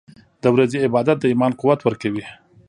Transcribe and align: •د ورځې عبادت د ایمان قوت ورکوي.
•د 0.43 0.45
ورځې 0.53 0.77
عبادت 0.87 1.17
د 1.19 1.25
ایمان 1.31 1.51
قوت 1.59 1.79
ورکوي. 1.83 2.25